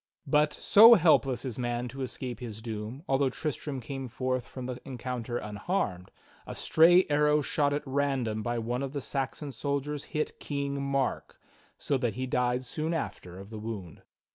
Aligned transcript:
But, 0.25 0.51
so 0.51 0.95
helpless 0.95 1.45
is 1.45 1.59
man 1.59 1.87
to 1.89 2.01
escape 2.01 2.39
his 2.39 2.63
doom, 2.63 3.03
although 3.07 3.29
Tristram 3.29 3.79
came 3.79 4.07
forth 4.07 4.47
from 4.47 4.65
the 4.65 4.79
encounter 4.83 5.37
unharmed, 5.37 6.09
a 6.47 6.55
stray 6.55 7.05
arrow 7.07 7.41
shot 7.41 7.71
at 7.71 7.83
random 7.85 8.41
by 8.41 8.57
one 8.57 8.81
of 8.81 8.93
the 8.93 8.99
Saxon 9.01 9.51
soldiers 9.51 10.05
hit 10.05 10.39
King 10.39 10.81
Mark, 10.81 11.39
so 11.77 11.99
that 11.99 12.15
he 12.15 12.25
died 12.25 12.65
soon 12.65 12.95
after 12.95 13.37
of 13.37 13.51
the 13.51 13.59
wound. 13.59 14.01